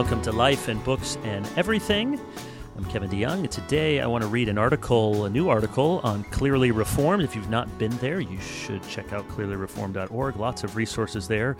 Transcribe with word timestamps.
welcome 0.00 0.22
to 0.22 0.32
Life 0.32 0.68
and 0.68 0.82
Books 0.82 1.18
and 1.24 1.46
Everything. 1.58 2.18
I'm 2.74 2.86
Kevin 2.86 3.10
DeYoung, 3.10 3.40
and 3.40 3.50
today 3.50 4.00
I 4.00 4.06
want 4.06 4.22
to 4.22 4.28
read 4.28 4.48
an 4.48 4.56
article, 4.56 5.26
a 5.26 5.28
new 5.28 5.50
article 5.50 6.00
on 6.02 6.24
Clearly 6.24 6.70
Reformed. 6.70 7.22
If 7.22 7.36
you've 7.36 7.50
not 7.50 7.68
been 7.76 7.94
there, 7.98 8.18
you 8.18 8.40
should 8.40 8.82
check 8.84 9.12
out 9.12 9.28
clearlyreformed.org. 9.28 10.36
Lots 10.36 10.64
of 10.64 10.74
resources 10.74 11.28
there, 11.28 11.54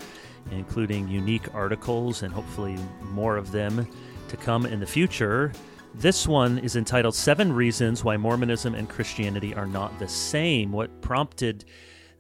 including 0.53 1.07
unique 1.07 1.55
articles 1.55 2.23
and 2.23 2.32
hopefully 2.32 2.79
more 3.03 3.37
of 3.37 3.53
them 3.53 3.87
to 4.29 4.39
come 4.39 4.64
in 4.64 4.81
the 4.81 4.86
future. 4.86 5.53
This 5.96 6.27
one 6.27 6.61
is 6.61 6.77
entitled 6.77 7.14
Seven 7.14 7.53
Reasons 7.53 8.04
Why 8.04 8.17
Mormonism 8.17 8.75
and 8.75 8.89
Christianity 8.89 9.54
Are 9.54 9.67
Not 9.67 9.99
the 9.99 10.09
Same. 10.09 10.72
What 10.72 11.03
prompted 11.03 11.67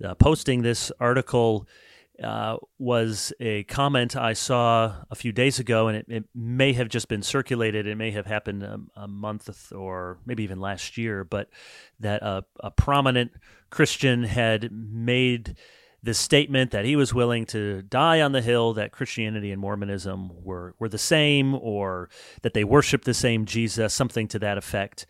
uh, 0.04 0.16
posting 0.16 0.60
this 0.60 0.92
article 1.00 1.66
uh, 2.22 2.56
was 2.78 3.32
a 3.40 3.64
comment 3.64 4.16
I 4.16 4.32
saw 4.34 4.94
a 5.10 5.14
few 5.14 5.32
days 5.32 5.58
ago, 5.58 5.88
and 5.88 5.96
it, 5.98 6.06
it 6.08 6.24
may 6.34 6.72
have 6.74 6.88
just 6.88 7.08
been 7.08 7.22
circulated. 7.22 7.86
It 7.86 7.96
may 7.96 8.10
have 8.10 8.26
happened 8.26 8.62
a, 8.62 8.80
a 8.96 9.08
month 9.08 9.72
or 9.72 10.18
maybe 10.26 10.42
even 10.42 10.60
last 10.60 10.98
year, 10.98 11.24
but 11.24 11.48
that 12.00 12.22
a, 12.22 12.44
a 12.60 12.70
prominent 12.70 13.32
Christian 13.70 14.24
had 14.24 14.70
made 14.72 15.56
the 16.02 16.14
statement 16.14 16.70
that 16.70 16.84
he 16.84 16.96
was 16.96 17.12
willing 17.12 17.44
to 17.44 17.82
die 17.82 18.20
on 18.20 18.32
the 18.32 18.40
hill 18.40 18.72
that 18.74 18.92
Christianity 18.92 19.52
and 19.52 19.60
Mormonism 19.60 20.30
were, 20.42 20.74
were 20.78 20.88
the 20.88 20.98
same 20.98 21.54
or 21.54 22.08
that 22.42 22.54
they 22.54 22.64
worship 22.64 23.04
the 23.04 23.14
same 23.14 23.44
Jesus, 23.44 23.92
something 23.92 24.26
to 24.28 24.38
that 24.38 24.56
effect, 24.56 25.06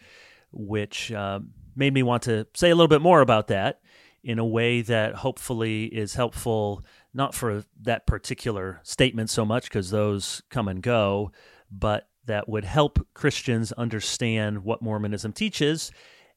which 0.51 1.13
uh, 1.13 1.41
made 1.77 1.95
me 1.95 2.03
want 2.03 2.25
to 2.25 2.47
say 2.55 2.71
a 2.71 2.75
little 2.75 2.89
bit 2.89 3.03
more 3.03 3.21
about 3.21 3.47
that 3.49 3.81
in 4.23 4.39
a 4.39 4.45
way 4.45 4.83
that 4.83 5.15
hopefully 5.15 5.85
is 5.85 6.15
helpful 6.15 6.85
not 7.13 7.35
for 7.35 7.65
that 7.83 8.07
particular 8.07 8.81
statement 8.83 9.31
so 9.31 9.45
much 9.45 9.65
because 9.65 9.91
those 9.91 10.43
come 10.51 10.69
and 10.69 10.83
go, 10.83 11.33
but 11.71 12.09
that 12.27 12.49
would 12.49 12.65
help 12.65 13.07
Christians 13.15 13.73
understand 13.73 14.65
what 14.65 14.83
Mormonism 14.83 15.33
teaches 15.33 15.91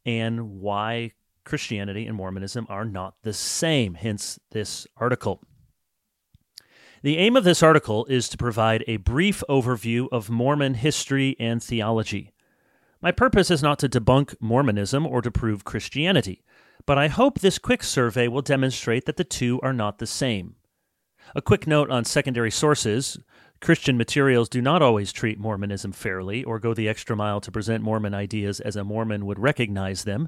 and 0.06 0.60
why 0.60 1.12
Christianity 1.44 2.06
and 2.08 2.16
Mormonism 2.16 2.66
are 2.70 2.86
not 2.86 3.16
the 3.24 3.34
same, 3.34 3.96
hence 3.96 4.40
this 4.52 4.88
article. 4.98 5.42
The 7.04 7.18
aim 7.18 7.36
of 7.36 7.44
this 7.44 7.62
article 7.62 8.06
is 8.06 8.30
to 8.30 8.38
provide 8.38 8.84
a 8.88 8.98
brief 8.98 9.44
overview 9.50 10.08
of 10.12 10.30
Mormon 10.30 10.76
history 10.76 11.36
and 11.38 11.62
theology. 11.62 12.32
My 13.02 13.12
purpose 13.12 13.52
is 13.52 13.62
not 13.62 13.78
to 13.80 13.90
debunk 13.90 14.36
Mormonism 14.40 15.06
or 15.06 15.22
to 15.22 15.30
prove 15.30 15.66
Christianity, 15.66 16.44
but 16.86 16.98
I 16.98 17.10
hope 17.10 17.40
this 17.40 17.60
quick 17.60 17.84
survey 17.84 18.30
will 18.30 18.42
demonstrate 18.42 19.06
that 19.06 19.18
the 19.18 19.26
two 19.26 19.60
are 19.62 19.74
not 19.74 19.98
the 19.98 20.08
same. 20.08 20.56
A 21.36 21.42
quick 21.42 21.68
note 21.68 21.90
on 21.90 22.06
secondary 22.06 22.52
sources 22.52 23.18
Christian 23.64 23.98
materials 23.98 24.50
do 24.50 24.62
not 24.62 24.82
always 24.82 25.14
treat 25.14 25.40
Mormonism 25.40 25.94
fairly 25.94 26.44
or 26.44 26.60
go 26.60 26.74
the 26.74 26.90
extra 26.90 27.16
mile 27.16 27.40
to 27.40 27.52
present 27.52 27.82
Mormon 27.82 28.14
ideas 28.14 28.60
as 28.60 28.76
a 28.76 28.84
Mormon 28.84 29.26
would 29.26 29.40
recognize 29.40 30.04
them. 30.04 30.28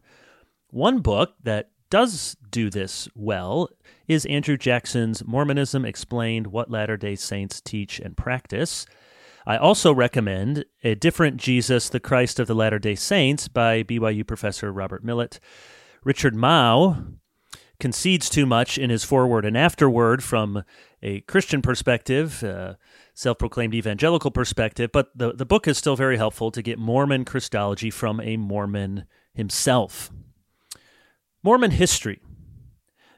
One 0.70 1.00
book 1.00 1.36
that 1.44 1.72
does 1.90 2.38
do 2.50 2.70
this 2.70 3.10
well 3.14 3.70
is 4.08 4.26
Andrew 4.26 4.58
Jackson's 4.58 5.26
Mormonism 5.26 5.84
Explained 5.84 6.48
What 6.48 6.72
Latter 6.72 6.96
day 6.96 7.16
Saints 7.16 7.60
Teach 7.60 8.00
and 8.00 8.16
Practice. 8.16 8.86
I 9.46 9.58
also 9.58 9.94
recommend 9.94 10.66
A 10.84 10.96
Different 10.96 11.38
Jesus, 11.38 11.90
the 11.90 12.00
Christ 12.00 12.40
of 12.40 12.48
the 12.48 12.56
Latter 12.56 12.80
day 12.80 12.96
Saints 12.96 13.48
by 13.48 13.84
BYU 13.84 14.26
professor 14.26 14.72
Robert 14.72 15.04
Millet. 15.04 15.40
Richard 16.04 16.36
Mouw 16.36 17.18
concedes 17.80 18.30
too 18.30 18.46
much 18.46 18.78
in 18.78 18.90
his 18.90 19.04
foreword 19.04 19.46
and 19.46 19.58
afterword 19.58 20.24
from 20.24 20.64
a 21.02 21.22
Christian 21.22 21.62
perspective, 21.62 22.44
uh, 22.44 22.76
self 23.14 23.38
proclaimed 23.38 23.76
evangelical 23.76 24.32
perspective, 24.32 24.92
but 24.92 25.10
the, 25.16 25.34
the 25.34 25.46
book 25.46 25.68
is 25.68 25.78
still 25.78 25.96
very 25.96 26.18
helpful 26.18 26.52
to 26.52 26.62
get 26.62 26.80
Mormon 26.80 27.26
Christology 27.26 27.90
from 27.90 28.20
a 28.22 28.38
Mormon 28.38 29.06
himself. 29.34 30.12
Mormon 31.44 31.72
history. 31.72 32.22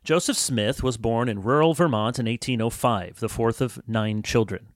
Joseph 0.04 0.38
Smith 0.38 0.84
was 0.84 0.98
born 0.98 1.28
in 1.28 1.44
rural 1.44 1.74
Vermont 1.74 2.18
in 2.18 2.28
1805, 2.28 3.20
the 3.20 3.30
fourth 3.30 3.62
of 3.62 3.80
nine 3.88 4.22
children. 4.22 4.70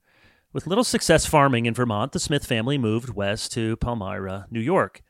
With 0.52 0.66
little 0.66 0.84
success 0.84 1.24
farming 1.24 1.64
in 1.64 1.72
Vermont, 1.72 2.12
the 2.12 2.20
Smith 2.20 2.44
family 2.44 2.76
moved 2.76 3.10
west 3.10 3.52
to 3.52 3.76
Palmyra, 3.76 4.46
New 4.50 4.60
York. 4.60 5.02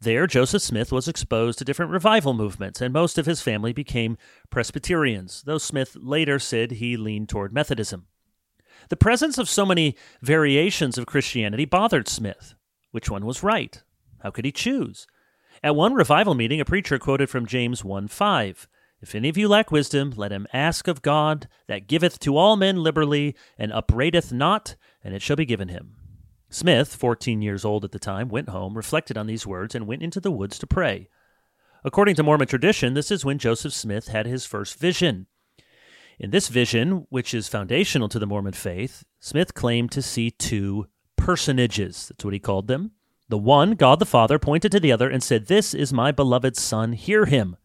There, 0.00 0.26
Joseph 0.26 0.62
Smith 0.62 0.92
was 0.92 1.08
exposed 1.08 1.58
to 1.58 1.64
different 1.64 1.90
revival 1.90 2.34
movements, 2.34 2.80
and 2.80 2.92
most 2.92 3.16
of 3.16 3.26
his 3.26 3.40
family 3.40 3.72
became 3.72 4.18
Presbyterians, 4.50 5.42
though 5.46 5.58
Smith 5.58 5.96
later 5.98 6.38
said 6.38 6.72
he 6.72 6.96
leaned 6.96 7.28
toward 7.28 7.54
Methodism. 7.54 8.06
The 8.90 8.96
presence 8.96 9.38
of 9.38 9.48
so 9.48 9.64
many 9.64 9.96
variations 10.20 10.98
of 10.98 11.06
Christianity 11.06 11.64
bothered 11.64 12.08
Smith. 12.08 12.54
Which 12.90 13.10
one 13.10 13.24
was 13.24 13.42
right? 13.42 13.82
How 14.20 14.30
could 14.30 14.44
he 14.44 14.52
choose? 14.52 15.06
At 15.62 15.74
one 15.74 15.94
revival 15.94 16.34
meeting, 16.34 16.60
a 16.60 16.64
preacher 16.64 16.98
quoted 16.98 17.30
from 17.30 17.46
James 17.46 17.82
1 17.82 18.08
5. 18.08 18.68
If 19.00 19.14
any 19.14 19.28
of 19.28 19.36
you 19.36 19.48
lack 19.48 19.70
wisdom, 19.70 20.12
let 20.16 20.32
him 20.32 20.46
ask 20.52 20.88
of 20.88 21.02
God, 21.02 21.48
that 21.66 21.86
giveth 21.86 22.18
to 22.20 22.36
all 22.36 22.56
men 22.56 22.82
liberally, 22.82 23.34
and 23.58 23.72
upbraideth 23.72 24.32
not, 24.32 24.76
and 25.02 25.14
it 25.14 25.22
shall 25.22 25.36
be 25.36 25.44
given 25.44 25.68
him. 25.68 25.96
Smith, 26.48 26.94
14 26.94 27.42
years 27.42 27.64
old 27.64 27.84
at 27.84 27.92
the 27.92 27.98
time, 27.98 28.28
went 28.28 28.48
home, 28.48 28.76
reflected 28.76 29.18
on 29.18 29.26
these 29.26 29.46
words, 29.46 29.74
and 29.74 29.86
went 29.86 30.02
into 30.02 30.20
the 30.20 30.30
woods 30.30 30.58
to 30.58 30.66
pray. 30.66 31.08
According 31.84 32.14
to 32.16 32.22
Mormon 32.22 32.48
tradition, 32.48 32.94
this 32.94 33.10
is 33.10 33.24
when 33.24 33.38
Joseph 33.38 33.72
Smith 33.72 34.08
had 34.08 34.26
his 34.26 34.46
first 34.46 34.78
vision. 34.78 35.26
In 36.18 36.30
this 36.30 36.48
vision, 36.48 37.06
which 37.10 37.34
is 37.34 37.48
foundational 37.48 38.08
to 38.08 38.18
the 38.18 38.26
Mormon 38.26 38.54
faith, 38.54 39.04
Smith 39.20 39.54
claimed 39.54 39.92
to 39.92 40.02
see 40.02 40.30
two 40.30 40.86
personages. 41.16 42.08
That's 42.08 42.24
what 42.24 42.34
he 42.34 42.40
called 42.40 42.68
them. 42.68 42.92
The 43.28 43.38
one, 43.38 43.72
God 43.72 43.98
the 43.98 44.06
Father, 44.06 44.38
pointed 44.38 44.72
to 44.72 44.80
the 44.80 44.92
other 44.92 45.10
and 45.10 45.22
said, 45.22 45.46
This 45.46 45.74
is 45.74 45.92
my 45.92 46.12
beloved 46.12 46.56
Son, 46.56 46.92
hear 46.92 47.26
him. 47.26 47.56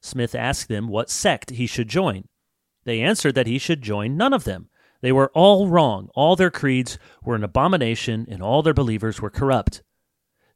Smith 0.00 0.34
asked 0.34 0.68
them 0.68 0.88
what 0.88 1.10
sect 1.10 1.50
he 1.50 1.66
should 1.66 1.88
join. 1.88 2.28
They 2.84 3.00
answered 3.00 3.34
that 3.34 3.48
he 3.48 3.58
should 3.58 3.82
join 3.82 4.16
none 4.16 4.32
of 4.32 4.44
them. 4.44 4.70
They 5.00 5.12
were 5.12 5.30
all 5.34 5.68
wrong. 5.68 6.10
All 6.14 6.36
their 6.36 6.50
creeds 6.50 6.98
were 7.22 7.34
an 7.34 7.44
abomination, 7.44 8.26
and 8.30 8.42
all 8.42 8.62
their 8.62 8.74
believers 8.74 9.20
were 9.20 9.30
corrupt. 9.30 9.82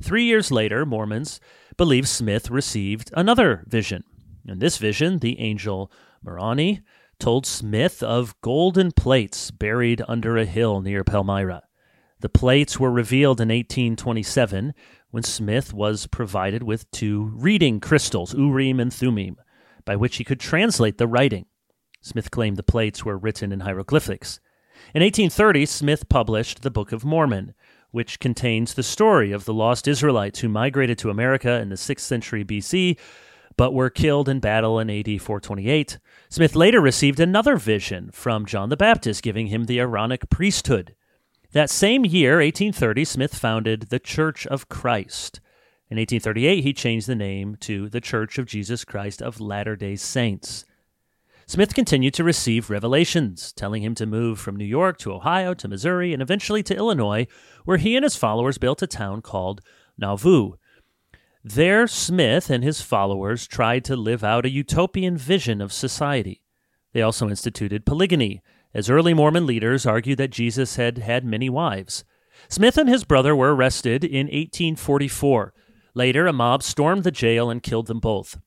Three 0.03 0.25
years 0.25 0.51
later, 0.51 0.87
Mormons 0.87 1.41
believe 1.77 2.09
Smith 2.09 2.51
received 2.51 3.11
another 3.15 3.65
vision. 3.67 4.05
In 4.47 4.59
this 4.59 4.79
vision, 4.79 5.19
the 5.19 5.39
angel 5.39 5.93
Moroni 6.23 6.81
told 7.19 7.45
Smith 7.47 8.03
of 8.03 8.35
golden 8.41 8.93
plates 8.93 9.51
buried 9.51 10.03
under 10.09 10.37
a 10.37 10.47
hill 10.47 10.81
near 10.81 11.05
Palmyra. 11.05 11.63
The 12.21 12.29
plates 12.29 12.81
were 12.81 12.91
revealed 12.91 13.41
in 13.41 13.49
1827 13.49 14.75
when 15.11 15.23
Smith 15.23 15.73
was 15.73 16.07
provided 16.07 16.63
with 16.63 16.91
two 16.91 17.31
reading 17.35 17.81
crystals, 17.81 18.35
Urim 18.35 18.81
and 18.81 18.93
Thummim, 18.93 19.37
by 19.85 19.97
which 19.97 20.17
he 20.17 20.25
could 20.25 20.41
translate 20.41 20.99
the 20.99 21.09
writing. 21.09 21.47
Smith 22.01 22.31
claimed 22.31 22.57
the 22.57 22.63
plates 22.63 23.05
were 23.05 23.19
written 23.19 23.53
in 23.53 23.61
hieroglyphics. 23.61 24.41
In 24.95 25.03
1830, 25.03 25.67
Smith 25.67 26.09
published 26.09 26.63
the 26.63 26.71
Book 26.71 26.93
of 26.93 27.05
Mormon, 27.05 27.55
which 27.91 28.21
contains 28.21 28.75
the 28.75 28.83
story 28.83 29.33
of 29.33 29.45
the 29.45 29.55
lost 29.55 29.87
Israelites 29.87 30.41
who 30.41 30.49
migrated 30.49 30.99
to 30.99 31.11
America 31.11 31.61
in 31.61 31.69
the 31.69 31.75
6th 31.75 32.01
century 32.01 32.45
BC 32.45 32.97
but 33.61 33.75
were 33.75 33.91
killed 33.91 34.27
in 34.27 34.41
battle 34.41 34.79
in 34.79 34.89
AD 34.89 35.21
428. 35.21 35.99
Smith 36.31 36.57
later 36.57 36.81
received 36.81 37.21
another 37.21 37.57
vision 37.57 38.11
from 38.11 38.47
John 38.47 38.71
the 38.71 38.77
Baptist, 38.77 39.23
giving 39.23 39.49
him 39.49 39.65
the 39.65 39.81
Aaronic 39.81 40.31
priesthood. 40.31 40.95
That 41.53 41.69
same 41.69 42.07
year, 42.07 42.37
1830, 42.37 43.05
Smith 43.05 43.35
founded 43.35 43.83
the 43.91 43.99
Church 43.99 44.47
of 44.47 44.71
Christ. 44.71 45.41
In 45.91 45.99
1838, 45.99 46.63
he 46.63 46.73
changed 46.73 47.07
the 47.07 47.15
name 47.15 47.57
to 47.61 47.91
the 47.91 48.01
Church 48.01 48.39
of 48.39 48.47
Jesus 48.47 48.83
Christ 48.83 49.21
of 49.21 49.41
Latter 49.41 49.77
day 49.77 49.97
Saints. 49.97 50.65
Smith 51.51 51.75
continued 51.75 52.15
to 52.15 52.23
receive 52.23 52.71
revelations, 52.71 53.53
telling 53.53 53.83
him 53.83 53.93
to 53.93 54.07
move 54.07 54.39
from 54.39 54.55
New 54.55 54.65
York 54.65 54.99
to 54.99 55.13
Ohio 55.13 55.53
to 55.53 55.67
Missouri 55.67 56.13
and 56.13 56.23
eventually 56.23 56.63
to 56.63 56.77
Illinois, 56.77 57.27
where 57.65 57.77
he 57.77 57.97
and 57.97 58.05
his 58.05 58.15
followers 58.15 58.57
built 58.57 58.83
a 58.83 58.87
town 58.87 59.21
called 59.21 59.61
Nauvoo. 59.99 60.53
There, 61.43 61.89
Smith 61.89 62.51
and 62.51 62.63
his 62.63 62.83
followers 62.83 63.49
tried 63.49 63.85
to 63.87 63.97
live 63.97 64.23
out 64.23 64.47
a 64.47 64.49
utopian 64.49 65.17
vision 65.17 65.61
of 65.61 65.73
society. 65.73 66.41
They 66.93 67.03
also 67.03 67.29
instituted 67.29 67.85
polygamy, 67.85 68.43
as 68.73 68.89
early 68.89 69.13
Mormon 69.13 69.45
leaders 69.45 69.85
argued 69.85 70.19
that 70.19 70.31
Jesus 70.31 70.77
had 70.77 70.99
had 70.99 71.25
many 71.25 71.51
wives. 71.51 72.05
Smith 72.49 72.79
and 72.79 72.89
his 72.89 73.03
brother 73.03 73.35
were 73.35 73.57
arrested 73.57 74.05
in 74.05 74.27
1844. 74.27 75.53
Later, 75.95 76.29
a 76.29 76.33
mob 76.33 76.63
stormed 76.63 77.03
the 77.03 77.11
jail 77.11 77.51
and 77.51 77.61
killed 77.61 77.89
them 77.89 77.99
both. 77.99 78.39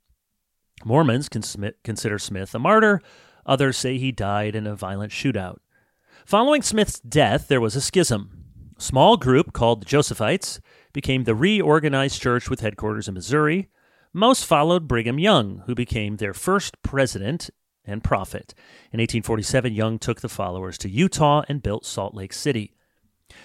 Mormons 0.86 1.30
consider 1.30 2.20
Smith 2.20 2.54
a 2.54 2.60
martyr. 2.60 3.02
Others 3.46 3.78
say 3.78 3.98
he 3.98 4.12
died 4.12 4.56
in 4.56 4.68
a 4.68 4.76
violent 4.76 5.12
shootout. 5.12 5.58
Following 6.26 6.62
Smith's 6.62 7.00
death, 7.00 7.48
there 7.48 7.62
was 7.62 7.76
a 7.76 7.82
schism. 7.82 8.46
A 8.78 8.82
small 8.82 9.18
group 9.18 9.54
called 9.54 9.82
the 9.82 9.86
Josephites 9.86 10.60
became 10.94 11.24
the 11.24 11.36
reorganized 11.36 12.22
church 12.22 12.50
with 12.50 12.62
headquarters 12.62 13.08
in 13.08 13.14
Missouri. 13.14 13.70
Most 14.14 14.46
followed 14.46 14.88
Brigham 14.88 15.20
Young, 15.20 15.64
who 15.66 15.76
became 15.76 16.18
their 16.18 16.34
first 16.34 16.82
president 16.82 17.50
and 17.86 18.04
prophet. 18.04 18.54
In 18.92 19.00
1847, 19.00 19.74
Young 19.74 20.00
took 20.00 20.22
the 20.22 20.30
followers 20.30 20.78
to 20.80 20.90
Utah 20.90 21.44
and 21.50 21.64
built 21.64 21.86
Salt 21.86 22.14
Lake 22.14 22.34
City. 22.34 22.74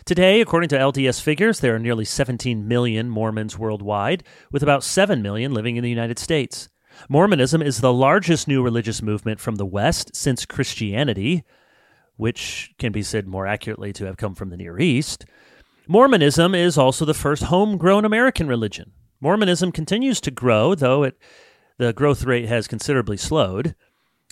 Today, 0.05 0.41
according 0.41 0.69
to 0.69 0.79
LDS 0.79 1.21
figures, 1.21 1.61
there 1.61 1.75
are 1.75 1.81
nearly 1.81 2.05
17 2.05 2.69
million 2.69 3.09
Mormons 3.09 3.59
worldwide, 3.59 4.23
with 4.53 4.63
about 4.63 4.85
7 4.85 5.23
million 5.23 5.53
living 5.53 5.77
in 5.77 5.83
the 5.83 5.91
United 5.91 6.19
States. 6.19 6.69
Mormonism 7.09 7.63
is 7.63 7.81
the 7.81 7.93
largest 7.93 8.49
new 8.49 8.63
religious 8.63 9.03
movement 9.03 9.41
from 9.41 9.57
the 9.57 9.67
West 9.67 10.15
since 10.15 10.45
Christianity, 10.45 11.45
which 12.17 12.73
can 12.79 12.93
be 12.93 13.03
said 13.03 13.27
more 13.27 13.47
accurately 13.47 13.93
to 13.95 14.07
have 14.07 14.17
come 14.17 14.35
from 14.35 14.51
the 14.51 14.57
Near 14.57 14.79
East. 14.79 15.25
Mormonism 15.87 16.55
is 16.55 16.77
also 16.77 17.05
the 17.05 17.15
first 17.15 17.45
homegrown 17.45 18.05
American 18.05 18.49
religion. 18.49 18.93
Mormonism 19.21 19.73
continues 19.73 20.21
to 20.21 20.31
grow, 20.31 20.75
though 20.75 21.03
it, 21.03 21.19
the 21.79 21.93
growth 21.93 22.25
rate 22.25 22.49
has 22.49 22.69
considerably 22.69 23.17
slowed 23.17 23.75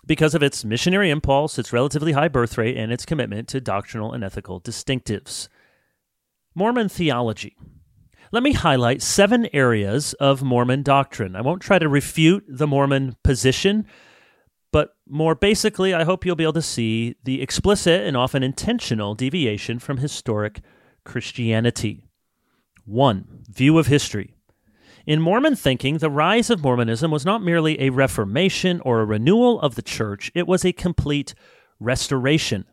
because 0.07 0.35
of 0.35 0.43
its 0.43 0.65
missionary 0.65 1.11
impulse, 1.11 1.59
its 1.59 1.73
relatively 1.73 2.13
high 2.13 2.29
birth 2.29 2.57
rate, 2.59 2.77
and 2.77 2.93
its 2.93 3.05
commitment 3.05 3.49
to 3.49 3.61
doctrinal 3.61 4.13
and 4.13 4.23
ethical 4.23 4.61
distinctives. 4.61 5.49
Mormon 6.55 6.89
theology. 6.89 7.57
Let 8.33 8.43
me 8.43 8.53
highlight 8.53 9.03
seven 9.03 9.49
areas 9.53 10.13
of 10.15 10.43
Mormon 10.43 10.83
doctrine. 10.83 11.37
I 11.37 11.43
won't 11.43 11.63
try 11.63 11.79
to 11.79 11.89
refute 11.89 12.45
the 12.49 12.67
Mormon 12.67 13.17
position, 13.23 13.87
but 14.73 14.97
more 15.09 15.35
basically, 15.35 15.95
I 15.95 16.05
hope 16.05 16.27
you'll 16.27 16.37
be 16.37 16.45
able 16.45 16.53
to 16.55 16.63
see 16.63 17.15
the 17.25 17.41
explicit 17.41 18.03
and 18.03 18.17
often 18.17 18.43
intentional 18.43 19.15
deviation 19.15 19.79
from 19.79 19.99
historic 19.99 20.61
Christianity. 21.05 22.05
1. 22.85 23.45
View 23.49 23.79
of 23.79 23.87
history. 23.87 24.35
In 25.07 25.21
Mormon 25.21 25.55
thinking, 25.55 25.99
the 25.99 26.11
rise 26.11 26.51
of 26.51 26.63
Mormonism 26.63 27.13
was 27.13 27.25
not 27.25 27.43
merely 27.43 27.81
a 27.81 27.91
reformation 27.91 28.81
or 28.85 29.01
a 29.01 29.05
renewal 29.05 29.61
of 29.61 29.77
the 29.77 29.83
church, 29.83 30.33
it 30.35 30.49
was 30.49 30.65
a 30.65 30.73
complete 30.73 31.33
restoration. 31.79 32.65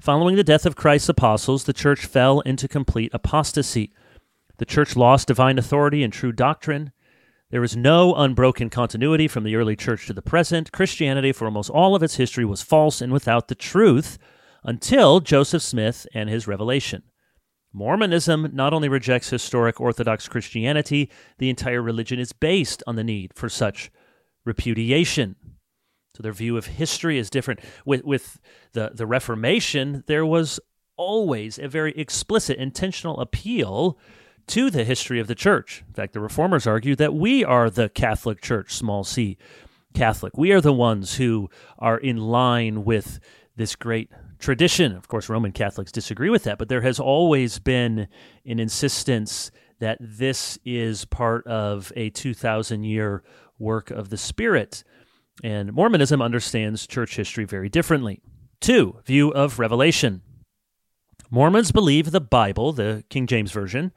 Following 0.00 0.34
the 0.34 0.42
death 0.42 0.66
of 0.66 0.76
Christ's 0.76 1.10
apostles, 1.10 1.64
the 1.64 1.72
church 1.72 2.06
fell 2.06 2.40
into 2.40 2.66
complete 2.66 3.10
apostasy. 3.14 3.92
The 4.60 4.66
church 4.66 4.94
lost 4.94 5.28
divine 5.28 5.58
authority 5.58 6.02
and 6.02 6.12
true 6.12 6.32
doctrine. 6.32 6.92
There 7.48 7.64
is 7.64 7.78
no 7.78 8.14
unbroken 8.14 8.68
continuity 8.68 9.26
from 9.26 9.42
the 9.42 9.56
early 9.56 9.74
church 9.74 10.06
to 10.06 10.12
the 10.12 10.20
present. 10.20 10.70
Christianity, 10.70 11.32
for 11.32 11.46
almost 11.46 11.70
all 11.70 11.96
of 11.96 12.02
its 12.02 12.16
history, 12.16 12.44
was 12.44 12.60
false 12.60 13.00
and 13.00 13.10
without 13.10 13.48
the 13.48 13.54
truth 13.54 14.18
until 14.62 15.20
Joseph 15.20 15.62
Smith 15.62 16.06
and 16.12 16.28
his 16.28 16.46
revelation. 16.46 17.04
Mormonism 17.72 18.50
not 18.52 18.74
only 18.74 18.90
rejects 18.90 19.30
historic 19.30 19.80
Orthodox 19.80 20.28
Christianity, 20.28 21.10
the 21.38 21.48
entire 21.48 21.80
religion 21.80 22.18
is 22.18 22.34
based 22.34 22.82
on 22.86 22.96
the 22.96 23.04
need 23.04 23.32
for 23.34 23.48
such 23.48 23.90
repudiation. 24.44 25.36
So 26.14 26.22
their 26.22 26.34
view 26.34 26.58
of 26.58 26.66
history 26.66 27.16
is 27.16 27.30
different. 27.30 27.60
With, 27.86 28.04
with 28.04 28.38
the, 28.74 28.90
the 28.92 29.06
Reformation, 29.06 30.04
there 30.06 30.26
was 30.26 30.60
always 30.98 31.58
a 31.58 31.66
very 31.66 31.92
explicit, 31.96 32.58
intentional 32.58 33.20
appeal 33.20 33.98
to 34.50 34.68
the 34.68 34.84
history 34.84 35.20
of 35.20 35.28
the 35.28 35.34
church. 35.34 35.84
In 35.86 35.94
fact, 35.94 36.12
the 36.12 36.20
reformers 36.20 36.66
argue 36.66 36.96
that 36.96 37.14
we 37.14 37.44
are 37.44 37.70
the 37.70 37.88
Catholic 37.88 38.40
Church, 38.40 38.74
small 38.74 39.04
c 39.04 39.38
Catholic. 39.94 40.36
We 40.36 40.52
are 40.52 40.60
the 40.60 40.72
ones 40.72 41.16
who 41.16 41.48
are 41.78 41.98
in 41.98 42.16
line 42.16 42.84
with 42.84 43.20
this 43.56 43.76
great 43.76 44.10
tradition. 44.38 44.96
Of 44.96 45.08
course, 45.08 45.28
Roman 45.28 45.52
Catholics 45.52 45.92
disagree 45.92 46.30
with 46.30 46.44
that, 46.44 46.58
but 46.58 46.68
there 46.68 46.80
has 46.80 46.98
always 46.98 47.58
been 47.60 48.08
an 48.44 48.58
insistence 48.58 49.50
that 49.78 49.98
this 50.00 50.58
is 50.64 51.04
part 51.04 51.46
of 51.46 51.92
a 51.94 52.10
2,000 52.10 52.84
year 52.84 53.22
work 53.58 53.90
of 53.90 54.10
the 54.10 54.16
Spirit. 54.16 54.82
And 55.44 55.72
Mormonism 55.72 56.20
understands 56.20 56.86
church 56.86 57.16
history 57.16 57.44
very 57.44 57.68
differently. 57.68 58.20
Two, 58.60 58.96
view 59.06 59.30
of 59.30 59.58
Revelation. 59.58 60.22
Mormons 61.30 61.70
believe 61.70 62.10
the 62.10 62.20
Bible, 62.20 62.72
the 62.72 63.04
King 63.08 63.26
James 63.26 63.52
Version, 63.52 63.92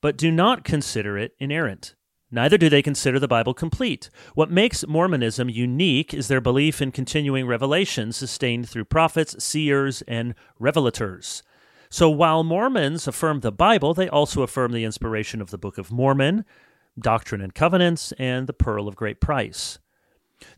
but 0.00 0.16
do 0.16 0.30
not 0.30 0.64
consider 0.64 1.18
it 1.18 1.34
inerrant. 1.38 1.94
Neither 2.30 2.56
do 2.56 2.68
they 2.68 2.82
consider 2.82 3.18
the 3.18 3.26
Bible 3.26 3.54
complete. 3.54 4.08
What 4.34 4.50
makes 4.50 4.86
Mormonism 4.86 5.48
unique 5.48 6.14
is 6.14 6.28
their 6.28 6.40
belief 6.40 6.80
in 6.80 6.92
continuing 6.92 7.46
revelation 7.46 8.12
sustained 8.12 8.68
through 8.68 8.84
prophets, 8.84 9.42
seers, 9.42 10.02
and 10.02 10.34
revelators. 10.60 11.42
So 11.90 12.08
while 12.08 12.44
Mormons 12.44 13.08
affirm 13.08 13.40
the 13.40 13.50
Bible, 13.50 13.94
they 13.94 14.08
also 14.08 14.42
affirm 14.42 14.70
the 14.70 14.84
inspiration 14.84 15.40
of 15.40 15.50
the 15.50 15.58
Book 15.58 15.76
of 15.76 15.90
Mormon, 15.90 16.44
Doctrine 16.96 17.40
and 17.40 17.52
Covenants, 17.52 18.12
and 18.12 18.46
the 18.46 18.52
Pearl 18.52 18.86
of 18.86 18.94
Great 18.94 19.20
Price. 19.20 19.80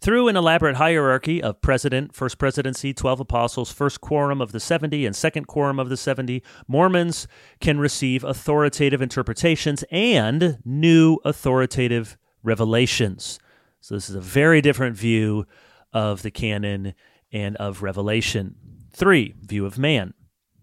Through 0.01 0.29
an 0.29 0.37
elaborate 0.37 0.77
hierarchy 0.77 1.43
of 1.43 1.61
president, 1.61 2.15
first 2.15 2.39
presidency, 2.39 2.93
12 2.93 3.21
apostles, 3.21 3.73
first 3.73 4.01
quorum 4.01 4.41
of 4.41 4.53
the 4.53 4.61
70, 4.61 5.07
and 5.07 5.15
second 5.15 5.47
quorum 5.47 5.79
of 5.79 5.89
the 5.89 5.97
70, 5.97 6.43
Mormons 6.69 7.27
can 7.61 7.79
receive 7.79 8.25
authoritative 8.25 9.03
interpretations 9.03 9.85
and 9.91 10.59
new 10.65 11.19
authoritative 11.25 12.17
revelations. 12.43 13.39
So, 13.81 13.95
this 13.95 14.09
is 14.09 14.17
a 14.17 14.21
very 14.21 14.61
different 14.61 14.97
view 14.97 15.47
of 15.93 16.23
the 16.23 16.31
canon 16.31 16.95
and 17.33 17.57
of 17.57 17.83
Revelation. 17.83 18.57
Three, 18.93 19.35
view 19.41 19.67
of 19.67 19.79
man. 19.79 20.15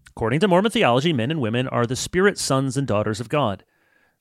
According 0.08 0.40
to 0.40 0.48
Mormon 0.48 0.70
theology, 0.70 1.12
men 1.12 1.30
and 1.30 1.40
women 1.40 1.68
are 1.68 1.86
the 1.86 1.96
spirit 1.96 2.38
sons 2.38 2.76
and 2.76 2.86
daughters 2.86 3.20
of 3.20 3.28
God. 3.28 3.64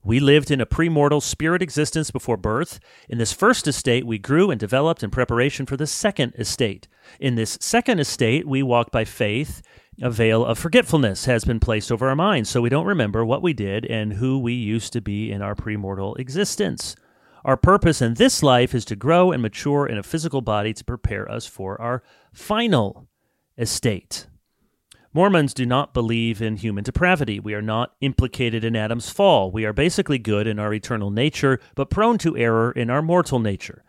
We 0.03 0.21
lived 0.21 0.49
in 0.49 0.61
a 0.61 0.65
premortal 0.65 1.21
spirit 1.21 1.61
existence 1.61 2.09
before 2.09 2.37
birth. 2.37 2.79
In 3.09 3.17
this 3.17 3.33
first 3.33 3.67
estate, 3.67 4.07
we 4.07 4.17
grew 4.17 4.49
and 4.49 4.59
developed 4.59 5.03
in 5.03 5.09
preparation 5.09 5.65
for 5.65 5.75
the 5.75 5.87
second 5.87 6.33
estate. 6.37 6.87
In 7.19 7.35
this 7.35 7.57
second 7.59 7.99
estate, 7.99 8.47
we 8.47 8.63
walk 8.63 8.91
by 8.91 9.03
faith. 9.03 9.61
A 10.01 10.09
veil 10.09 10.45
of 10.45 10.57
forgetfulness 10.57 11.25
has 11.25 11.43
been 11.43 11.59
placed 11.59 11.91
over 11.91 12.07
our 12.07 12.15
minds, 12.15 12.49
so 12.49 12.61
we 12.61 12.69
don't 12.69 12.85
remember 12.85 13.25
what 13.25 13.41
we 13.41 13.51
did 13.51 13.85
and 13.87 14.13
who 14.13 14.39
we 14.39 14.53
used 14.53 14.93
to 14.93 15.01
be 15.01 15.29
in 15.29 15.41
our 15.41 15.53
premortal 15.53 16.17
existence. 16.17 16.95
Our 17.43 17.57
purpose 17.57 18.01
in 18.01 18.13
this 18.13 18.41
life 18.41 18.73
is 18.73 18.85
to 18.85 18.95
grow 18.95 19.33
and 19.33 19.41
mature 19.41 19.85
in 19.85 19.97
a 19.97 20.03
physical 20.03 20.39
body 20.39 20.73
to 20.73 20.85
prepare 20.85 21.29
us 21.29 21.45
for 21.45 21.79
our 21.81 22.03
final 22.31 23.09
estate. 23.57 24.27
Mormons 25.11 25.55
do 25.55 25.65
not 25.65 25.93
believe 25.93 26.39
in 26.39 26.57
human 26.57 26.83
depravity. 26.83 27.39
We 27.39 27.55
are 27.55 27.63
not 27.63 27.95
implicated 27.99 28.63
in 28.63 28.75
Adam's 28.75 29.09
fall. 29.09 29.49
We 29.49 29.65
are 29.65 29.73
basically 29.73 30.19
good 30.19 30.45
in 30.45 30.59
our 30.59 30.71
eternal 30.71 31.09
nature, 31.09 31.59
but 31.73 31.89
prone 31.89 32.19
to 32.19 32.37
error 32.37 32.71
in 32.71 32.91
our 32.91 33.01
mortal 33.01 33.39
nature. 33.39 33.83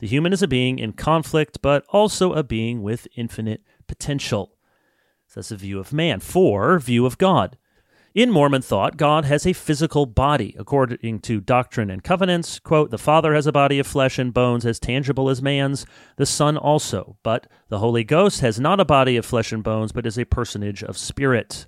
The 0.00 0.06
human 0.06 0.34
is 0.34 0.42
a 0.42 0.48
being 0.48 0.78
in 0.78 0.92
conflict, 0.92 1.62
but 1.62 1.86
also 1.88 2.34
a 2.34 2.42
being 2.42 2.82
with 2.82 3.08
infinite 3.16 3.62
potential. 3.86 4.52
So 5.26 5.40
that's 5.40 5.50
a 5.50 5.56
view 5.56 5.78
of 5.78 5.94
man. 5.94 6.20
Four, 6.20 6.78
view 6.78 7.06
of 7.06 7.16
God. 7.16 7.56
In 8.16 8.30
Mormon 8.30 8.62
thought, 8.62 8.96
God 8.96 9.26
has 9.26 9.46
a 9.46 9.52
physical 9.52 10.06
body. 10.06 10.56
According 10.58 11.20
to 11.20 11.38
Doctrine 11.38 11.90
and 11.90 12.02
Covenants, 12.02 12.58
quote, 12.58 12.90
the 12.90 12.96
Father 12.96 13.34
has 13.34 13.46
a 13.46 13.52
body 13.52 13.78
of 13.78 13.86
flesh 13.86 14.18
and 14.18 14.32
bones 14.32 14.64
as 14.64 14.80
tangible 14.80 15.28
as 15.28 15.42
man's, 15.42 15.84
the 16.16 16.24
Son 16.24 16.56
also. 16.56 17.18
But 17.22 17.46
the 17.68 17.80
Holy 17.80 18.04
Ghost 18.04 18.40
has 18.40 18.58
not 18.58 18.80
a 18.80 18.86
body 18.86 19.18
of 19.18 19.26
flesh 19.26 19.52
and 19.52 19.62
bones, 19.62 19.92
but 19.92 20.06
is 20.06 20.18
a 20.18 20.24
personage 20.24 20.82
of 20.82 20.96
spirit. 20.96 21.66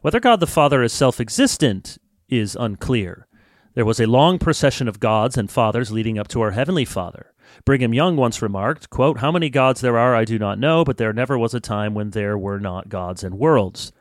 Whether 0.00 0.20
God 0.20 0.40
the 0.40 0.46
Father 0.46 0.82
is 0.82 0.90
self 0.90 1.20
existent 1.20 1.98
is 2.30 2.56
unclear. 2.58 3.26
There 3.74 3.84
was 3.84 4.00
a 4.00 4.06
long 4.06 4.38
procession 4.38 4.88
of 4.88 5.00
gods 5.00 5.36
and 5.36 5.50
fathers 5.50 5.92
leading 5.92 6.18
up 6.18 6.28
to 6.28 6.40
our 6.40 6.52
Heavenly 6.52 6.86
Father. 6.86 7.34
Brigham 7.66 7.92
Young 7.92 8.16
once 8.16 8.40
remarked, 8.40 8.88
quote, 8.88 9.18
How 9.18 9.30
many 9.30 9.50
gods 9.50 9.82
there 9.82 9.98
are 9.98 10.14
I 10.14 10.24
do 10.24 10.38
not 10.38 10.58
know, 10.58 10.82
but 10.82 10.96
there 10.96 11.12
never 11.12 11.36
was 11.36 11.52
a 11.52 11.60
time 11.60 11.92
when 11.92 12.12
there 12.12 12.38
were 12.38 12.58
not 12.58 12.88
gods 12.88 13.22
and 13.22 13.38
worlds. 13.38 13.92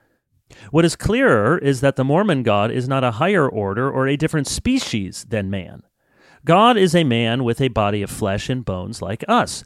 What 0.72 0.86
is 0.86 0.96
clearer 0.96 1.58
is 1.58 1.82
that 1.82 1.96
the 1.96 2.04
Mormon 2.04 2.44
God 2.44 2.72
is 2.72 2.88
not 2.88 3.04
a 3.04 3.12
higher 3.12 3.48
order 3.48 3.90
or 3.90 4.08
a 4.08 4.18
different 4.18 4.48
species 4.48 5.26
than 5.30 5.50
man. 5.50 5.84
God 6.46 6.78
is 6.78 6.96
a 6.96 7.04
man 7.04 7.44
with 7.44 7.62
a 7.62 7.68
body 7.68 8.02
of 8.02 8.10
flesh 8.10 8.50
and 8.50 8.66
bones 8.66 9.02
like 9.02 9.24
us. 9.28 9.64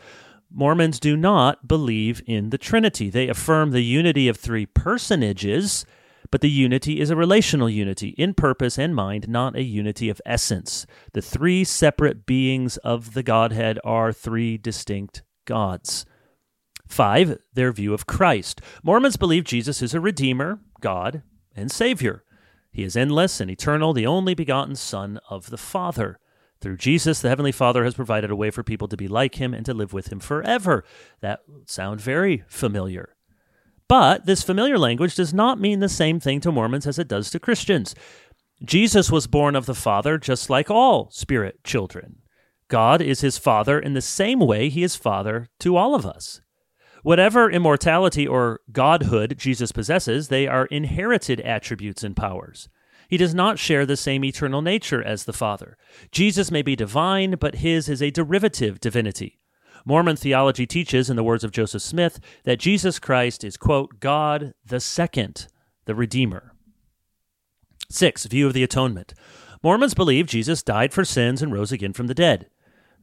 Mormons 0.51 0.99
do 0.99 1.17
not 1.17 1.67
believe 1.67 2.21
in 2.27 2.49
the 2.49 2.57
Trinity. 2.57 3.09
They 3.09 3.27
affirm 3.27 3.71
the 3.71 3.81
unity 3.83 4.27
of 4.27 4.37
three 4.37 4.65
personages, 4.65 5.85
but 6.31 6.41
the 6.41 6.49
unity 6.49 6.99
is 6.99 7.09
a 7.09 7.15
relational 7.15 7.69
unity 7.69 8.09
in 8.09 8.33
purpose 8.33 8.77
and 8.77 8.95
mind, 8.95 9.27
not 9.27 9.55
a 9.55 9.63
unity 9.63 10.09
of 10.09 10.21
essence. 10.25 10.85
The 11.13 11.21
three 11.21 11.63
separate 11.63 12.25
beings 12.25 12.77
of 12.77 13.13
the 13.13 13.23
Godhead 13.23 13.79
are 13.83 14.11
three 14.13 14.57
distinct 14.57 15.23
gods. 15.45 16.05
Five, 16.87 17.37
their 17.53 17.71
view 17.71 17.93
of 17.93 18.05
Christ. 18.05 18.61
Mormons 18.83 19.17
believe 19.17 19.43
Jesus 19.43 19.81
is 19.81 19.93
a 19.93 19.99
Redeemer, 19.99 20.59
God, 20.85 21.23
and 21.55 21.71
Savior. 21.71 22.23
He 22.71 22.83
is 22.83 22.95
endless 22.95 23.41
and 23.41 23.49
eternal, 23.49 23.91
the 23.91 24.05
only 24.05 24.35
begotten 24.35 24.75
Son 24.75 25.19
of 25.31 25.49
the 25.49 25.57
Father. 25.57 26.19
Through 26.61 26.77
Jesus, 26.77 27.21
the 27.21 27.29
Heavenly 27.29 27.51
Father 27.51 27.83
has 27.85 27.95
provided 27.95 28.29
a 28.29 28.35
way 28.35 28.51
for 28.51 28.61
people 28.61 28.87
to 28.89 28.95
be 28.95 29.07
like 29.07 29.33
Him 29.41 29.51
and 29.51 29.65
to 29.65 29.73
live 29.73 29.93
with 29.93 30.11
Him 30.11 30.19
forever. 30.19 30.83
That 31.21 31.39
sounds 31.65 32.03
very 32.03 32.43
familiar. 32.47 33.15
But 33.87 34.27
this 34.27 34.43
familiar 34.43 34.77
language 34.77 35.15
does 35.15 35.33
not 35.33 35.59
mean 35.59 35.79
the 35.79 35.89
same 35.89 36.19
thing 36.19 36.39
to 36.41 36.51
Mormons 36.51 36.85
as 36.85 36.99
it 36.99 37.07
does 37.07 37.31
to 37.31 37.39
Christians. 37.39 37.95
Jesus 38.63 39.11
was 39.11 39.25
born 39.25 39.55
of 39.55 39.65
the 39.65 39.73
Father 39.73 40.19
just 40.19 40.51
like 40.51 40.69
all 40.69 41.09
spirit 41.09 41.63
children. 41.63 42.17
God 42.67 43.01
is 43.01 43.21
his 43.21 43.39
Father 43.39 43.79
in 43.79 43.95
the 43.95 44.01
same 44.01 44.39
way 44.39 44.69
He 44.69 44.83
is 44.83 44.95
Father 44.95 45.47
to 45.61 45.77
all 45.77 45.95
of 45.95 46.05
us. 46.05 46.41
Whatever 47.05 47.51
immortality 47.51 48.27
or 48.27 48.61
godhood 48.71 49.35
Jesus 49.37 49.71
possesses, 49.71 50.29
they 50.29 50.47
are 50.47 50.65
inherited 50.65 51.39
attributes 51.41 52.03
and 52.03 52.17
powers. 52.17 52.67
He 53.07 53.15
does 53.15 53.35
not 53.35 53.59
share 53.59 53.85
the 53.85 53.95
same 53.95 54.25
eternal 54.25 54.63
nature 54.63 55.03
as 55.03 55.25
the 55.25 55.31
Father. 55.31 55.77
Jesus 56.11 56.49
may 56.49 56.63
be 56.63 56.75
divine, 56.75 57.35
but 57.39 57.57
his 57.57 57.87
is 57.89 58.01
a 58.01 58.09
derivative 58.09 58.79
divinity. 58.79 59.39
Mormon 59.85 60.15
theology 60.15 60.65
teaches, 60.65 61.07
in 61.07 61.15
the 61.15 61.23
words 61.23 61.43
of 61.43 61.51
Joseph 61.51 61.83
Smith, 61.83 62.19
that 62.43 62.57
Jesus 62.57 62.97
Christ 62.97 63.43
is, 63.43 63.55
quote, 63.55 63.99
God 63.99 64.55
the 64.65 64.79
second, 64.79 65.45
the 65.85 65.93
Redeemer. 65.93 66.55
Six, 67.87 68.25
view 68.25 68.47
of 68.47 68.53
the 68.53 68.63
atonement. 68.63 69.13
Mormons 69.61 69.93
believe 69.93 70.25
Jesus 70.25 70.63
died 70.63 70.91
for 70.91 71.05
sins 71.05 71.43
and 71.43 71.53
rose 71.53 71.71
again 71.71 71.93
from 71.93 72.07
the 72.07 72.15
dead. 72.15 72.49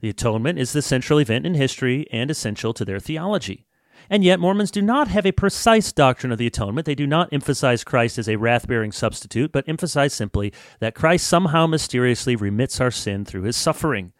The 0.00 0.08
atonement 0.08 0.58
is 0.58 0.72
the 0.72 0.82
central 0.82 1.20
event 1.20 1.46
in 1.46 1.54
history 1.54 2.08
and 2.10 2.32
essential 2.32 2.74
to 2.74 2.84
their 2.84 2.98
theology. 2.98 3.64
And 4.10 4.24
yet, 4.24 4.40
Mormons 4.40 4.70
do 4.70 4.82
not 4.82 5.08
have 5.08 5.26
a 5.26 5.32
precise 5.32 5.92
doctrine 5.92 6.32
of 6.32 6.38
the 6.38 6.46
atonement. 6.46 6.86
They 6.86 6.94
do 6.94 7.06
not 7.06 7.32
emphasize 7.32 7.84
Christ 7.84 8.18
as 8.18 8.28
a 8.28 8.36
wrath 8.36 8.66
bearing 8.66 8.92
substitute, 8.92 9.52
but 9.52 9.68
emphasize 9.68 10.12
simply 10.12 10.52
that 10.80 10.94
Christ 10.94 11.26
somehow 11.26 11.66
mysteriously 11.66 12.36
remits 12.36 12.80
our 12.80 12.90
sin 12.90 13.24
through 13.24 13.42
his 13.42 13.56
suffering. 13.56 14.12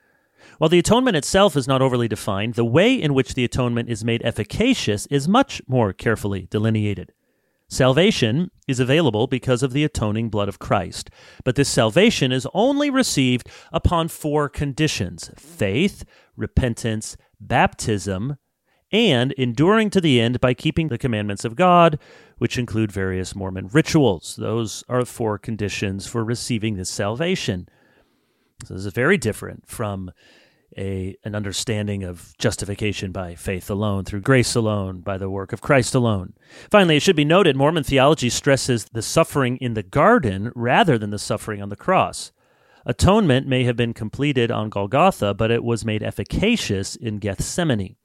While 0.59 0.71
the 0.71 0.79
atonement 0.79 1.17
itself 1.17 1.57
is 1.57 1.69
not 1.69 1.83
overly 1.83 2.09
defined, 2.09 2.55
the 2.55 2.65
way 2.65 2.95
in 2.95 3.15
which 3.15 3.35
the 3.35 3.45
atonement 3.45 3.89
is 3.89 4.05
made 4.05 4.23
efficacious 4.25 5.07
is 5.07 5.27
much 5.29 5.61
more 5.67 5.93
carefully 5.93 6.47
delineated. 6.51 7.12
Salvation 7.69 8.51
is 8.69 8.79
available 8.79 9.27
because 9.27 9.62
of 9.62 9.73
the 9.73 9.83
atoning 9.83 10.29
blood 10.29 10.49
of 10.49 10.59
Christ, 10.59 11.09
but 11.43 11.57
this 11.57 11.71
salvation 11.71 12.31
is 12.31 12.47
only 12.53 12.91
received 12.91 13.49
upon 13.73 14.09
four 14.09 14.49
conditions 14.51 15.31
faith, 15.37 16.05
repentance, 16.37 17.17
baptism, 17.41 18.37
and 18.92 19.32
enduring 19.32 19.90
to 19.90 20.00
the 20.00 20.20
end 20.20 20.40
by 20.40 20.54
keeping 20.54 20.88
the 20.88 20.99
commandments 20.99 21.44
of 21.44 21.56
God, 21.56 21.99
which 22.38 22.58
include 22.58 22.92
various 22.92 23.34
Mormon 23.34 23.68
rituals. 23.72 24.37
Those 24.37 24.84
are 24.88 25.04
four 25.04 25.38
conditions 25.38 26.06
for 26.06 26.25
receiving 26.25 26.76
this 26.76 26.90
salvation. 26.90 27.68
So 28.64 28.75
this 28.75 28.87
is 28.87 28.92
very 28.92 29.16
different 29.16 29.68
from 29.68 30.12
a 30.76 31.16
an 31.25 31.34
understanding 31.34 32.02
of 32.02 32.34
justification 32.38 33.12
by 33.12 33.34
faith 33.34 33.70
alone, 33.70 34.04
through 34.04 34.20
grace 34.20 34.54
alone, 34.54 35.00
by 35.00 35.18
the 35.18 35.28
work 35.28 35.52
of 35.52 35.61
Christ 35.61 35.94
alone. 35.94 36.34
Finally, 36.70 36.96
it 36.96 37.02
should 37.02 37.16
be 37.16 37.25
noted 37.25 37.56
Mormon 37.56 37.84
theology 37.84 38.30
stresses 38.30 38.87
the 38.92 39.02
suffering 39.02 39.56
in 39.58 39.75
the 39.75 39.82
garden 39.82 40.50
rather 40.54 40.99
than 40.99 41.11
the 41.11 41.18
suffering 41.18 41.62
on 41.62 41.68
the 41.68 41.76
cross. 41.76 42.32
Atonement 42.84 43.46
may 43.46 43.64
have 43.64 43.76
been 43.76 43.94
completed 43.94 44.50
on 44.50 44.70
Golgotha, 44.70 45.34
but 45.34 45.50
it 45.50 45.62
was 45.62 45.84
made 45.84 46.02
efficacious 46.02 46.96
in 46.96 47.18
Gethsemane. 47.18 47.96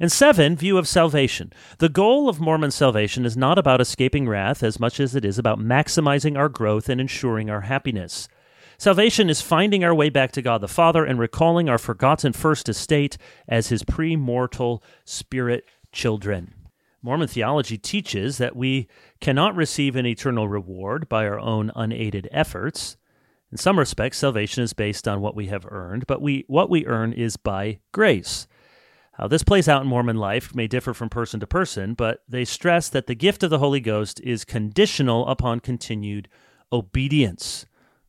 And 0.00 0.10
seven, 0.10 0.56
view 0.56 0.78
of 0.78 0.88
salvation. 0.88 1.52
The 1.78 1.88
goal 1.88 2.28
of 2.28 2.40
Mormon 2.40 2.70
salvation 2.70 3.24
is 3.24 3.36
not 3.36 3.58
about 3.58 3.80
escaping 3.80 4.28
wrath 4.28 4.62
as 4.62 4.80
much 4.80 4.98
as 4.98 5.14
it 5.14 5.24
is 5.24 5.38
about 5.38 5.58
maximizing 5.58 6.36
our 6.36 6.48
growth 6.48 6.88
and 6.88 7.00
ensuring 7.00 7.50
our 7.50 7.62
happiness. 7.62 8.28
Salvation 8.78 9.30
is 9.30 9.40
finding 9.42 9.84
our 9.84 9.94
way 9.94 10.08
back 10.08 10.32
to 10.32 10.42
God 10.42 10.60
the 10.60 10.68
Father 10.68 11.04
and 11.04 11.18
recalling 11.18 11.68
our 11.68 11.78
forgotten 11.78 12.32
first 12.32 12.68
estate 12.68 13.16
as 13.46 13.68
his 13.68 13.84
pre-mortal 13.84 14.82
spirit 15.04 15.64
children. 15.92 16.54
Mormon 17.02 17.28
theology 17.28 17.78
teaches 17.78 18.38
that 18.38 18.56
we 18.56 18.88
cannot 19.20 19.54
receive 19.54 19.94
an 19.94 20.06
eternal 20.06 20.48
reward 20.48 21.08
by 21.08 21.26
our 21.26 21.38
own 21.38 21.70
unaided 21.76 22.28
efforts. 22.32 22.96
In 23.50 23.58
some 23.58 23.78
respects, 23.78 24.18
salvation 24.18 24.62
is 24.62 24.72
based 24.72 25.06
on 25.06 25.20
what 25.20 25.36
we 25.36 25.46
have 25.48 25.66
earned, 25.68 26.06
but 26.06 26.22
we, 26.22 26.44
what 26.46 26.70
we 26.70 26.86
earn 26.86 27.12
is 27.12 27.36
by 27.36 27.80
grace. 27.92 28.46
How 29.12 29.28
this 29.28 29.42
plays 29.42 29.68
out 29.68 29.82
in 29.82 29.88
Mormon 29.88 30.16
life 30.16 30.54
may 30.54 30.66
differ 30.66 30.94
from 30.94 31.10
person 31.10 31.38
to 31.40 31.46
person, 31.46 31.92
but 31.92 32.22
they 32.26 32.46
stress 32.46 32.88
that 32.88 33.06
the 33.06 33.14
gift 33.14 33.42
of 33.42 33.50
the 33.50 33.58
Holy 33.58 33.80
Ghost 33.80 34.20
is 34.20 34.44
conditional 34.44 35.28
upon 35.28 35.60
continued 35.60 36.28
obedience. 36.72 37.66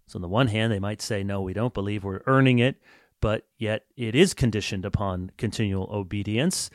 So, 0.07 0.17
on 0.17 0.22
the 0.22 0.29
one 0.29 0.48
hand, 0.48 0.72
they 0.72 0.79
might 0.79 1.01
say, 1.01 1.22
no, 1.22 1.41
we 1.41 1.53
don't 1.53 1.74
believe 1.74 2.05
we're 2.05 2.24
earning 2.25 2.60
it, 2.60 2.81
but 3.19 3.45
yet 3.57 3.83
it 3.98 4.15
is 4.15 4.33
conditioned 4.33 4.86
upon 4.86 5.31
continual 5.38 5.89
obedience, 5.91 6.69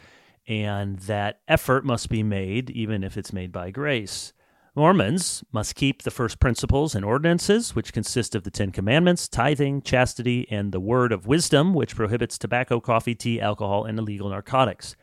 and 0.46 0.98
that 1.00 1.40
effort 1.48 1.86
must 1.86 2.10
be 2.10 2.22
made, 2.22 2.68
even 2.70 3.02
if 3.02 3.16
it's 3.16 3.32
made 3.32 3.50
by 3.50 3.70
grace. 3.70 4.34
Mormons 4.78 5.42
must 5.50 5.74
keep 5.74 6.02
the 6.02 6.10
first 6.12 6.38
principles 6.38 6.94
and 6.94 7.04
ordinances, 7.04 7.74
which 7.74 7.92
consist 7.92 8.36
of 8.36 8.44
the 8.44 8.50
Ten 8.52 8.70
Commandments, 8.70 9.26
tithing, 9.26 9.82
chastity, 9.82 10.46
and 10.52 10.70
the 10.70 10.78
word 10.78 11.10
of 11.10 11.26
wisdom, 11.26 11.74
which 11.74 11.96
prohibits 11.96 12.38
tobacco, 12.38 12.78
coffee, 12.78 13.16
tea, 13.16 13.40
alcohol, 13.40 13.84
and 13.84 13.98
illegal 13.98 14.28
narcotics. 14.28 14.94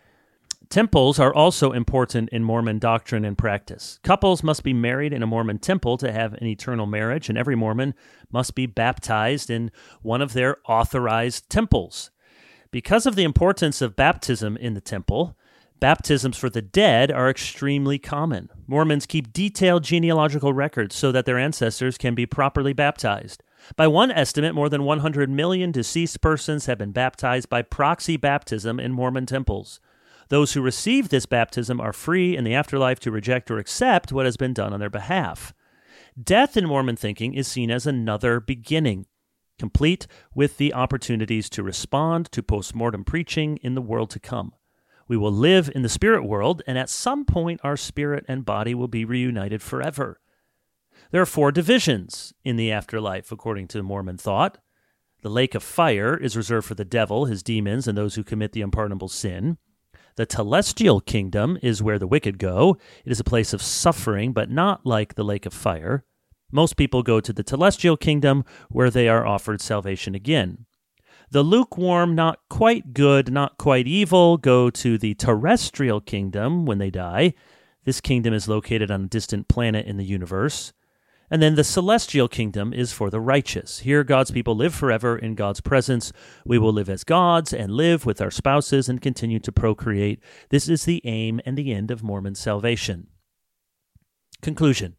Temples 0.69 1.19
are 1.19 1.33
also 1.35 1.73
important 1.73 2.29
in 2.29 2.41
Mormon 2.41 2.79
doctrine 2.79 3.25
and 3.25 3.37
practice. 3.37 3.99
Couples 4.01 4.43
must 4.43 4.63
be 4.63 4.71
married 4.71 5.11
in 5.11 5.21
a 5.21 5.27
Mormon 5.27 5.59
temple 5.59 5.97
to 5.97 6.09
have 6.09 6.35
an 6.35 6.47
eternal 6.47 6.85
marriage, 6.85 7.27
and 7.27 7.37
every 7.37 7.57
Mormon 7.57 7.95
must 8.31 8.55
be 8.55 8.67
baptized 8.67 9.49
in 9.49 9.71
one 10.01 10.21
of 10.21 10.31
their 10.31 10.55
authorized 10.69 11.49
temples. 11.49 12.11
Because 12.71 13.05
of 13.05 13.17
the 13.17 13.25
importance 13.25 13.81
of 13.81 13.97
baptism 13.97 14.55
in 14.55 14.73
the 14.73 14.79
temple, 14.79 15.37
baptisms 15.79 16.37
for 16.37 16.49
the 16.49 16.61
dead 16.61 17.11
are 17.11 17.29
extremely 17.29 17.99
common. 17.99 18.49
Mormons 18.67 19.05
keep 19.05 19.33
detailed 19.33 19.83
genealogical 19.83 20.53
records 20.53 20.95
so 20.95 21.11
that 21.11 21.25
their 21.25 21.37
ancestors 21.37 21.97
can 21.97 22.15
be 22.15 22.25
properly 22.25 22.73
baptized. 22.73 23.43
By 23.75 23.87
one 23.87 24.11
estimate, 24.11 24.55
more 24.55 24.69
than 24.69 24.83
100 24.83 25.29
million 25.29 25.71
deceased 25.71 26.21
persons 26.21 26.67
have 26.67 26.77
been 26.77 26.91
baptized 26.91 27.49
by 27.49 27.61
proxy 27.61 28.17
baptism 28.17 28.79
in 28.79 28.93
Mormon 28.93 29.25
temples. 29.25 29.79
Those 30.29 30.53
who 30.53 30.61
receive 30.61 31.09
this 31.09 31.25
baptism 31.25 31.79
are 31.79 31.93
free 31.93 32.35
in 32.35 32.43
the 32.43 32.55
afterlife 32.55 32.99
to 33.01 33.11
reject 33.11 33.51
or 33.51 33.59
accept 33.59 34.11
what 34.11 34.25
has 34.25 34.37
been 34.37 34.53
done 34.53 34.73
on 34.73 34.79
their 34.79 34.89
behalf. 34.89 35.53
Death 36.21 36.55
in 36.55 36.67
Mormon 36.67 36.95
thinking 36.95 37.33
is 37.33 37.47
seen 37.47 37.69
as 37.69 37.85
another 37.85 38.39
beginning, 38.39 39.05
complete 39.59 40.07
with 40.33 40.57
the 40.57 40.73
opportunities 40.73 41.49
to 41.49 41.63
respond 41.63 42.31
to 42.31 42.41
postmortem 42.41 43.03
preaching 43.03 43.57
in 43.57 43.75
the 43.75 43.81
world 43.81 44.09
to 44.11 44.19
come. 44.19 44.53
We 45.07 45.17
will 45.17 45.31
live 45.31 45.69
in 45.73 45.81
the 45.83 45.89
spirit 45.89 46.23
world, 46.23 46.61
and 46.65 46.77
at 46.77 46.89
some 46.89 47.25
point 47.25 47.61
our 47.63 47.77
spirit 47.77 48.25
and 48.27 48.45
body 48.45 48.73
will 48.73 48.87
be 48.87 49.05
reunited 49.05 49.61
forever. 49.61 50.19
There 51.11 51.21
are 51.21 51.27
four 51.27 51.51
divisions 51.51 52.33
in 52.43 52.55
the 52.55 52.71
afterlife, 52.71 53.31
according 53.31 53.67
to 53.69 53.83
Mormon 53.83 54.17
thought. 54.17 54.57
The 55.21 55.29
lake 55.29 55.55
of 55.55 55.63
fire 55.63 56.17
is 56.17 56.37
reserved 56.37 56.67
for 56.67 56.75
the 56.75 56.85
devil, 56.85 57.25
his 57.25 57.43
demons, 57.43 57.87
and 57.87 57.97
those 57.97 58.15
who 58.15 58.23
commit 58.23 58.51
the 58.51 58.61
unpardonable 58.61 59.09
sin. 59.09 59.57
The 60.15 60.25
telestial 60.25 61.05
kingdom 61.05 61.57
is 61.61 61.83
where 61.83 61.99
the 61.99 62.07
wicked 62.07 62.37
go. 62.39 62.77
It 63.03 63.11
is 63.11 63.19
a 63.19 63.25
place 63.25 63.53
of 63.53 63.61
suffering, 63.61 64.33
but 64.33 64.49
not 64.49 64.85
like 64.85 65.15
the 65.15 65.23
lake 65.23 65.45
of 65.45 65.53
fire. 65.53 66.05
Most 66.51 66.77
people 66.77 67.03
go 67.03 67.19
to 67.19 67.33
the 67.33 67.43
telestial 67.43 67.99
kingdom 67.99 68.45
where 68.69 68.89
they 68.89 69.09
are 69.09 69.25
offered 69.25 69.61
salvation 69.61 70.15
again. 70.15 70.65
The 71.35 71.43
lukewarm, 71.43 72.15
not 72.15 72.39
quite 72.49 72.93
good, 72.93 73.29
not 73.29 73.57
quite 73.57 73.87
evil, 73.87 74.37
go 74.37 74.69
to 74.69 74.97
the 74.97 75.15
terrestrial 75.15 75.99
kingdom 75.99 76.65
when 76.65 76.77
they 76.77 76.89
die. 76.89 77.33
This 77.83 77.99
kingdom 77.99 78.33
is 78.33 78.47
located 78.47 78.89
on 78.89 79.03
a 79.03 79.07
distant 79.07 79.49
planet 79.49 79.85
in 79.85 79.97
the 79.97 80.05
universe. 80.05 80.71
And 81.29 81.41
then 81.41 81.55
the 81.55 81.65
celestial 81.65 82.29
kingdom 82.29 82.71
is 82.71 82.93
for 82.93 83.09
the 83.09 83.19
righteous. 83.19 83.79
Here, 83.79 84.05
God's 84.05 84.31
people 84.31 84.55
live 84.55 84.73
forever 84.73 85.17
in 85.17 85.35
God's 85.35 85.59
presence. 85.59 86.13
We 86.45 86.57
will 86.57 86.71
live 86.71 86.87
as 86.87 87.03
gods 87.03 87.51
and 87.51 87.69
live 87.69 88.05
with 88.05 88.21
our 88.21 88.31
spouses 88.31 88.87
and 88.87 89.01
continue 89.01 89.39
to 89.39 89.51
procreate. 89.51 90.23
This 90.51 90.69
is 90.69 90.85
the 90.85 91.01
aim 91.03 91.41
and 91.45 91.57
the 91.57 91.73
end 91.73 91.91
of 91.91 92.01
Mormon 92.01 92.35
salvation. 92.35 93.07
Conclusion 94.41 94.95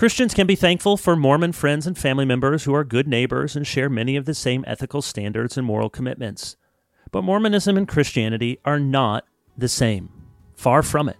Christians 0.00 0.32
can 0.32 0.46
be 0.46 0.56
thankful 0.56 0.96
for 0.96 1.14
Mormon 1.14 1.52
friends 1.52 1.86
and 1.86 1.98
family 1.98 2.24
members 2.24 2.64
who 2.64 2.74
are 2.74 2.84
good 2.84 3.06
neighbors 3.06 3.54
and 3.54 3.66
share 3.66 3.90
many 3.90 4.16
of 4.16 4.24
the 4.24 4.32
same 4.32 4.64
ethical 4.66 5.02
standards 5.02 5.58
and 5.58 5.66
moral 5.66 5.90
commitments. 5.90 6.56
But 7.10 7.22
Mormonism 7.22 7.76
and 7.76 7.86
Christianity 7.86 8.58
are 8.64 8.80
not 8.80 9.26
the 9.58 9.68
same. 9.68 10.08
Far 10.54 10.82
from 10.82 11.10
it. 11.10 11.18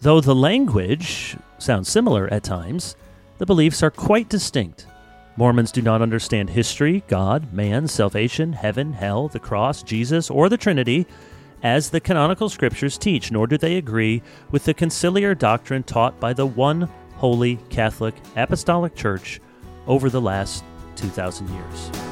Though 0.00 0.22
the 0.22 0.34
language 0.34 1.36
sounds 1.58 1.90
similar 1.90 2.26
at 2.32 2.42
times, 2.42 2.96
the 3.36 3.44
beliefs 3.44 3.82
are 3.82 3.90
quite 3.90 4.30
distinct. 4.30 4.86
Mormons 5.36 5.70
do 5.70 5.82
not 5.82 6.00
understand 6.00 6.48
history, 6.48 7.04
God, 7.06 7.52
man, 7.52 7.86
salvation, 7.86 8.54
heaven, 8.54 8.94
hell, 8.94 9.28
the 9.28 9.38
cross, 9.38 9.82
Jesus, 9.82 10.30
or 10.30 10.48
the 10.48 10.56
Trinity 10.56 11.06
as 11.62 11.90
the 11.90 12.00
canonical 12.00 12.48
scriptures 12.48 12.96
teach, 12.96 13.30
nor 13.30 13.46
do 13.46 13.58
they 13.58 13.76
agree 13.76 14.22
with 14.50 14.64
the 14.64 14.72
conciliar 14.72 15.38
doctrine 15.38 15.82
taught 15.82 16.18
by 16.18 16.32
the 16.32 16.46
one 16.46 16.88
holy 17.20 17.56
Catholic 17.68 18.14
Apostolic 18.34 18.94
Church 18.94 19.42
over 19.86 20.08
the 20.08 20.20
last 20.20 20.64
2,000 20.96 21.50
years. 21.50 22.09